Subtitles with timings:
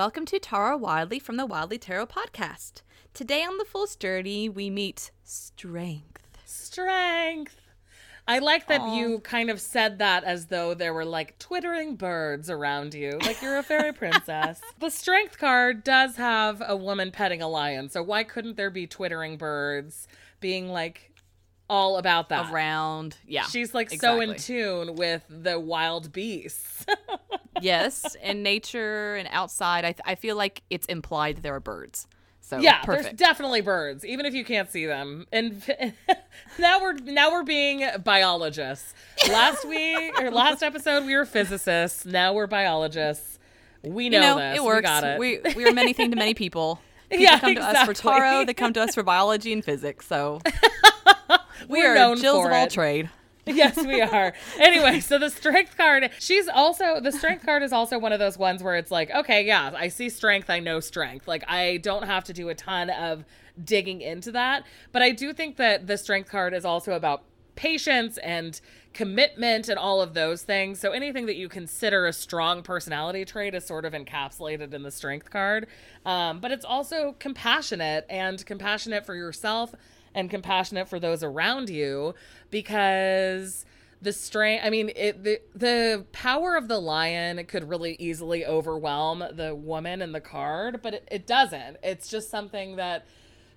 [0.00, 2.80] welcome to Tarot Wildly from the Wildly Tarot podcast.
[3.12, 6.38] Today on the Fool's Journey, we meet strength.
[6.46, 7.60] Strength.
[8.26, 8.96] I like that Aww.
[8.96, 13.42] you kind of said that as though there were like twittering birds around you, like
[13.42, 14.62] you're a fairy princess.
[14.80, 18.86] the strength card does have a woman petting a lion, so why couldn't there be
[18.86, 20.08] twittering birds
[20.40, 21.12] being like
[21.68, 22.50] all about that?
[22.50, 23.42] Around, yeah.
[23.42, 24.24] She's like exactly.
[24.24, 26.86] so in tune with the wild beasts.
[27.62, 32.06] yes, in nature and outside, I, th- I feel like it's implied there are birds.
[32.40, 33.04] So yeah, perfect.
[33.04, 35.26] there's definitely birds, even if you can't see them.
[35.30, 35.62] And
[36.58, 38.92] now we're now we're being biologists.
[39.28, 42.04] Last week or last episode, we were physicists.
[42.04, 43.38] Now we're biologists.
[43.84, 44.58] We know, you know this.
[44.58, 44.78] It works.
[44.78, 45.18] We got it.
[45.20, 46.80] We we are many things to many people.
[47.10, 47.78] People yeah, come to exactly.
[47.78, 48.44] us for tarot.
[48.44, 50.06] They come to us for biology and physics.
[50.06, 50.40] So
[51.68, 53.10] we are Jills of all trade.
[53.54, 54.32] yes, we are.
[54.58, 58.38] Anyway, so the strength card, she's also, the strength card is also one of those
[58.38, 61.26] ones where it's like, okay, yeah, I see strength, I know strength.
[61.28, 63.24] Like, I don't have to do a ton of
[63.62, 64.64] digging into that.
[64.92, 67.24] But I do think that the strength card is also about
[67.56, 68.60] patience and
[68.94, 70.80] commitment and all of those things.
[70.80, 74.90] So anything that you consider a strong personality trait is sort of encapsulated in the
[74.90, 75.66] strength card.
[76.06, 79.74] Um, but it's also compassionate and compassionate for yourself
[80.14, 82.14] and compassionate for those around you
[82.50, 83.64] because
[84.02, 89.22] the strength i mean it the, the power of the lion could really easily overwhelm
[89.32, 91.76] the woman in the card but it, it doesn't.
[91.82, 93.06] It's just something that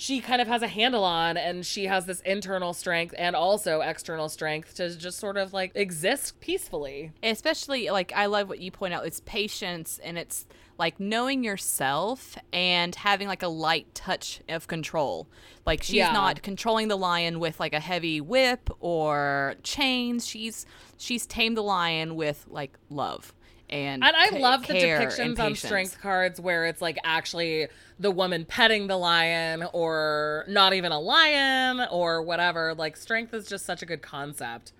[0.00, 3.82] she kind of has a handle on and she has this internal strength and also
[3.82, 8.70] external strength to just sort of like exist peacefully especially like i love what you
[8.70, 10.46] point out it's patience and it's
[10.78, 15.28] like knowing yourself and having like a light touch of control.
[15.66, 16.12] Like she's Yeah.
[16.12, 20.26] not controlling the lion with like a heavy whip or chains.
[20.26, 20.64] She's
[20.96, 23.34] she's tamed the lion with like love.
[23.70, 28.44] And, And I love the depictions on strength cards where it's like actually the woman
[28.44, 32.74] petting the lion or not even a lion or whatever.
[32.74, 34.72] Like strength is just such a good concept.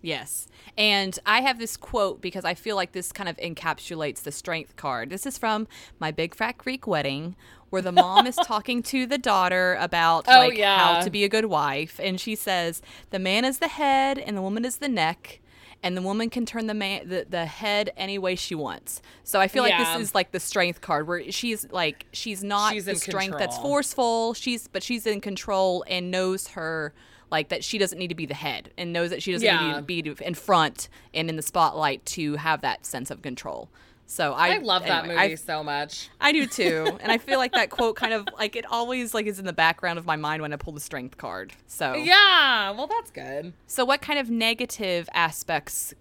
[0.00, 0.48] Yes.
[0.76, 4.74] And I have this quote because I feel like this kind of encapsulates the strength
[4.74, 5.10] card.
[5.10, 5.68] This is from
[6.00, 7.36] my Big Fat Greek wedding
[7.70, 10.94] where the mom is talking to the daughter about Oh, like yeah.
[10.96, 14.36] how to be a good wife and she says the man is the head and
[14.36, 15.38] the woman is the neck
[15.82, 19.02] and the woman can turn the man the, the head any way she wants.
[19.24, 22.72] So I feel like this is like the strength card where she's like she's not
[22.72, 24.34] She's the strength that's forceful.
[24.34, 26.92] She's but she's in control and knows her
[27.30, 29.80] like that she doesn't need to be the head and knows that she doesn't Yeah.
[29.80, 33.70] need to be in front and in the spotlight to have that sense of control.
[34.12, 36.10] So I, I, love that anyway, movie so much.
[36.20, 39.14] I, I do too, and I feel like that quote kind of like it always
[39.14, 41.54] like is in the background of my mind when I pull the strength card.
[41.66, 43.54] So Yeah, well, that's good.
[43.66, 45.94] So what kind of negative aspects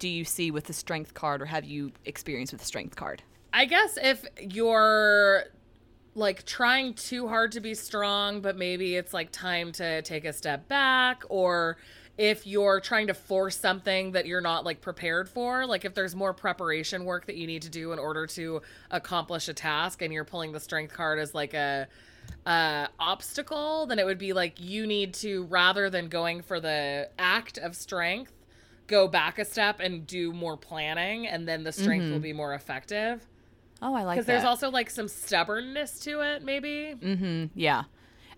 [0.00, 3.22] do you see with the strength card, or have you experienced with the strength card?
[3.52, 5.44] I guess if you're
[6.16, 10.32] like trying too hard to be strong, but maybe it's like time to take a
[10.32, 11.76] step back, or
[12.18, 16.14] if you're trying to force something that you're not like prepared for, like if there's
[16.14, 20.12] more preparation work that you need to do in order to accomplish a task and
[20.12, 21.88] you're pulling the strength card as like a
[22.46, 27.08] uh obstacle, then it would be like you need to rather than going for the
[27.18, 28.32] act of strength,
[28.86, 32.52] go back a step and do more planning and then the strength will be more
[32.54, 33.26] effective
[33.80, 34.12] Oh, I like that.
[34.14, 37.46] because there's also like some stubbornness to it maybe Mm-hmm.
[37.58, 37.84] Yeah.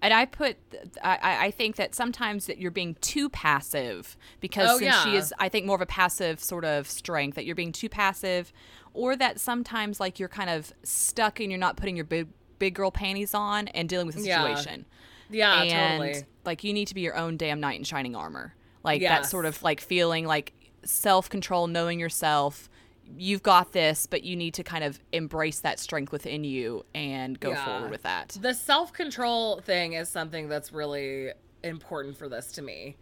[0.02, 0.56] And I put,
[1.02, 5.32] I, I think that sometimes that you're being too passive because Oh, since she is,
[5.38, 8.52] I think more of a passive sort of strength that you're being too passive,
[8.92, 12.28] or that sometimes like you're kind of stuck and you're not putting your big
[12.58, 14.54] big girl panties on and dealing with the Yeah.
[14.54, 14.86] situation.
[15.30, 18.54] yeah and totally like you need to be your own damn knight in shining armor.
[18.82, 20.52] Like that sort of like feeling like
[20.84, 22.68] self control, knowing yourself.
[23.16, 27.38] You've got this, but you need to kind of embrace that strength within you and
[27.38, 27.64] go Yeah.
[27.64, 28.36] forward with that.
[28.40, 31.30] the self-control thing is something that's really
[31.62, 32.96] important for this to me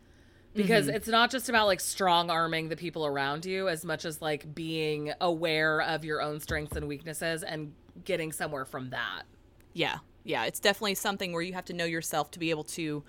[0.54, 0.96] because Mm-hmm.
[0.96, 4.54] it's not just about like strong arming the people around you as much as like
[4.54, 7.72] being aware of your own strengths and weaknesses and
[8.04, 9.22] getting somewhere from that
[9.72, 13.02] Yeah, yeah, it's definitely something where you have to know yourself to be able to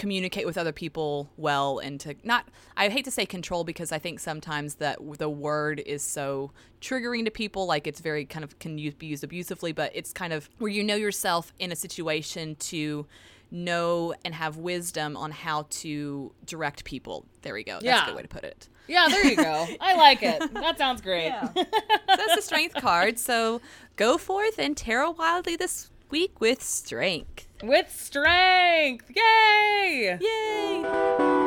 [0.00, 3.98] communicate with other people well and to not I hate to say control because I
[3.98, 6.50] think sometimes that the word is so
[6.80, 10.12] triggering to people like it's very kind of can use, be used abusively but it's
[10.12, 13.06] kind of where you know yourself in a situation to
[13.52, 17.26] know and have wisdom on how to direct people.
[17.42, 17.80] There we go.
[17.82, 18.68] That's a good way to put it.
[18.86, 21.64] yeah there you go i like it that sounds great So
[22.06, 23.18] that's the strength card.
[23.18, 23.60] So
[23.96, 27.46] go forth and tarot wildly this week with strength.
[27.62, 31.39] with strength yay Yay!